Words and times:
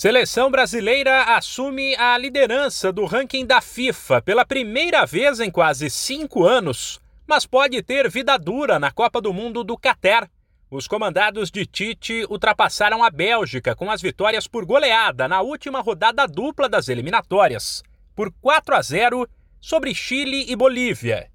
Seleção 0.00 0.50
brasileira 0.50 1.24
assume 1.36 1.94
a 1.96 2.16
liderança 2.16 2.90
do 2.90 3.04
ranking 3.04 3.44
da 3.44 3.60
FIFA 3.60 4.22
pela 4.22 4.46
primeira 4.46 5.04
vez 5.04 5.40
em 5.40 5.50
quase 5.50 5.90
cinco 5.90 6.42
anos, 6.42 6.98
mas 7.26 7.44
pode 7.44 7.82
ter 7.82 8.08
vida 8.08 8.38
dura 8.38 8.78
na 8.78 8.90
Copa 8.90 9.20
do 9.20 9.30
Mundo 9.30 9.62
do 9.62 9.76
Catar. 9.76 10.26
Os 10.70 10.88
comandados 10.88 11.50
de 11.50 11.66
Tite 11.66 12.24
ultrapassaram 12.30 13.04
a 13.04 13.10
Bélgica 13.10 13.76
com 13.76 13.90
as 13.90 14.00
vitórias 14.00 14.46
por 14.46 14.64
goleada 14.64 15.28
na 15.28 15.42
última 15.42 15.82
rodada 15.82 16.26
dupla 16.26 16.66
das 16.66 16.88
eliminatórias, 16.88 17.82
por 18.16 18.32
4 18.40 18.76
a 18.76 18.80
0 18.80 19.28
sobre 19.60 19.94
Chile 19.94 20.46
e 20.48 20.56
Bolívia. 20.56 21.30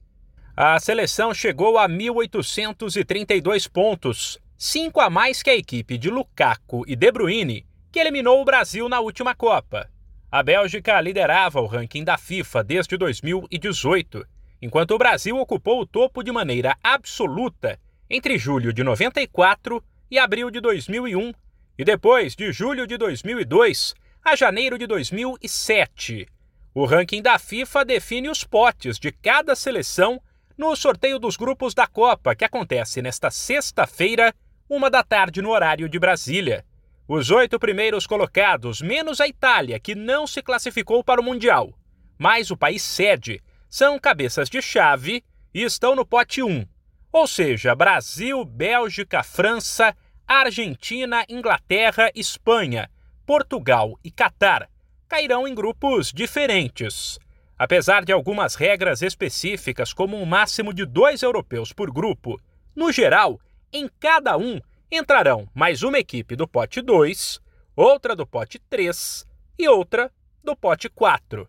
A 0.58 0.80
seleção 0.80 1.36
chegou 1.36 1.78
a 1.78 1.88
1.832 1.88 3.70
pontos, 3.70 4.40
cinco 4.58 5.00
a 5.02 5.08
mais 5.08 5.44
que 5.44 5.52
a 5.52 5.56
equipe 5.56 6.00
de 6.00 6.10
Lukaku 6.10 6.84
e 6.88 6.96
De 6.96 7.12
Bruyne 7.12 7.64
que 7.96 8.00
eliminou 8.02 8.41
o 8.41 8.43
Brasil 8.43 8.89
na 8.89 9.00
última 9.00 9.34
Copa. 9.34 9.89
A 10.30 10.44
Bélgica 10.44 10.99
liderava 10.99 11.62
o 11.62 11.66
ranking 11.66 12.03
da 12.03 12.17
FIFA 12.17 12.62
desde 12.62 12.98
2018, 12.98 14.22
enquanto 14.62 14.91
o 14.91 14.98
Brasil 14.98 15.38
ocupou 15.38 15.80
o 15.80 15.86
topo 15.86 16.22
de 16.22 16.30
maneira 16.30 16.76
absoluta 16.84 17.80
entre 18.09 18.38
julho 18.38 18.73
de 18.73 18.84
94 18.84 19.81
e 20.12 20.20
abril 20.20 20.52
de 20.52 20.59
2001, 20.59 21.31
e 21.77 21.86
depois 21.86 22.36
de 22.36 22.52
julho 22.52 22.86
de 22.86 22.98
2002 22.98 23.95
a 24.25 24.36
janeiro 24.36 24.77
de 24.77 24.86
2007. 24.88 26.27
O 26.73 26.84
ranking 26.84 27.22
da 27.22 27.39
FIFA 27.39 27.86
define 27.86 28.27
os 28.27 28.44
potes 28.44 29.00
de 29.00 29.09
cada 29.09 29.55
seleção 29.55 30.22
no 30.58 30.75
sorteio 30.75 31.17
dos 31.17 31.38
grupos 31.38 31.73
da 31.73 31.88
Copa, 31.88 32.36
que 32.36 32.44
acontece 32.44 33.02
nesta 33.02 33.31
sexta-feira, 33.31 34.34
uma 34.70 34.89
da 34.89 35.02
tarde 35.02 35.41
no 35.41 35.52
horário 35.52 35.88
de 35.88 35.98
Brasília. 35.98 36.66
Os 37.08 37.30
oito 37.30 37.59
primeiros 37.59 38.08
colocados, 38.08 38.82
menos 38.82 39.22
a 39.22 39.27
Itália, 39.27 39.80
que 39.80 39.94
não 39.94 40.26
se 40.26 40.41
classificou 40.41 41.04
para 41.04 41.22
o 41.22 41.23
Mundial, 41.23 41.72
mais 42.18 42.50
o 42.50 42.58
país 42.58 42.81
sede, 42.81 43.39
são 43.70 44.00
cabeças 44.00 44.50
de 44.50 44.59
chave 44.59 45.23
e 45.53 45.61
estão 45.61 45.95
no 45.95 46.03
pote 46.03 46.42
1. 46.42 46.66
Ou 47.11 47.28
seja, 47.28 47.76
Brasil, 47.76 48.44
Bélgica, 48.44 49.22
França, 49.22 49.95
Argentina, 50.28 51.23
Inglaterra, 51.30 52.09
Espanha, 52.16 52.89
Portugal 53.23 54.00
e 54.03 54.09
Catar 54.09 54.67
cairão 55.08 55.48
em 55.48 55.53
grupos 55.53 56.11
diferentes. 56.11 57.20
Apesar 57.56 58.03
de 58.03 58.11
algumas 58.11 58.56
regras 58.56 59.03
específicas, 59.03 59.94
como 59.94 60.17
um 60.17 60.26
máximo 60.26 60.73
de 60.73 60.86
dois 60.86 61.22
europeus 61.22 61.72
por 61.72 61.92
grupo, 61.92 62.42
no 62.76 62.92
geral, 62.92 63.39
em 63.72 63.88
cada 64.00 64.36
um 64.38 64.59
entrarão 64.91 65.47
mais 65.53 65.83
uma 65.83 66.00
equipe 66.00 66.36
do 66.36 66.47
pote 66.47 66.81
2, 66.81 67.41
outra 67.75 68.16
do 68.16 68.25
pote 68.25 68.59
3 68.69 69.25
e 69.58 69.67
outra 69.67 70.11
do 70.44 70.55
pote 70.55 70.89
4. 70.89 71.47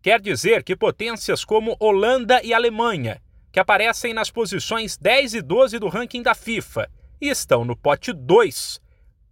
Quer 0.00 0.20
dizer 0.20 0.62
que 0.62 0.76
potências 0.76 1.44
como 1.44 1.76
Holanda 1.80 2.40
e 2.44 2.54
Alemanha, 2.54 3.20
que 3.50 3.58
aparecem 3.58 4.14
nas 4.14 4.30
posições 4.30 4.96
10 4.96 5.34
e 5.34 5.42
12 5.42 5.78
do 5.78 5.88
ranking 5.88 6.22
da 6.22 6.34
FIFA 6.34 6.88
e 7.20 7.28
estão 7.28 7.64
no 7.64 7.76
pote 7.76 8.12
2, 8.12 8.80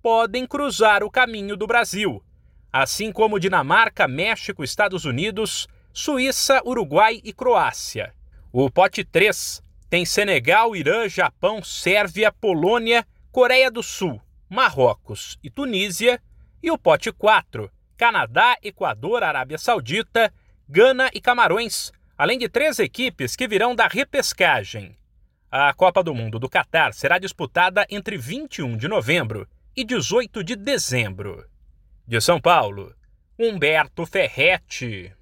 podem 0.02 0.46
cruzar 0.46 1.04
o 1.04 1.10
caminho 1.10 1.56
do 1.56 1.66
Brasil, 1.66 2.22
assim 2.72 3.12
como 3.12 3.38
Dinamarca, 3.38 4.08
México, 4.08 4.64
Estados 4.64 5.04
Unidos, 5.04 5.68
Suíça, 5.92 6.60
Uruguai 6.66 7.20
e 7.22 7.32
Croácia. 7.32 8.12
O 8.52 8.68
pote 8.68 9.04
3 9.04 9.62
tem 9.88 10.04
Senegal, 10.04 10.74
Irã, 10.74 11.08
Japão, 11.08 11.62
Sérvia, 11.62 12.32
Polônia 12.32 13.06
Coreia 13.34 13.68
do 13.68 13.82
Sul, 13.82 14.22
Marrocos 14.48 15.40
e 15.42 15.50
Tunísia, 15.50 16.22
e 16.62 16.70
o 16.70 16.78
pote 16.78 17.10
4, 17.10 17.68
Canadá, 17.96 18.56
Equador, 18.62 19.24
Arábia 19.24 19.58
Saudita, 19.58 20.32
Gana 20.68 21.10
e 21.12 21.20
Camarões, 21.20 21.90
além 22.16 22.38
de 22.38 22.48
três 22.48 22.78
equipes 22.78 23.34
que 23.34 23.48
virão 23.48 23.74
da 23.74 23.88
repescagem. 23.88 24.96
A 25.50 25.74
Copa 25.74 26.00
do 26.00 26.14
Mundo 26.14 26.38
do 26.38 26.48
Catar 26.48 26.94
será 26.94 27.18
disputada 27.18 27.84
entre 27.90 28.16
21 28.16 28.76
de 28.76 28.86
novembro 28.86 29.48
e 29.76 29.82
18 29.82 30.44
de 30.44 30.54
dezembro. 30.54 31.44
De 32.06 32.20
São 32.20 32.40
Paulo, 32.40 32.94
Humberto 33.36 34.06
Ferretti. 34.06 35.12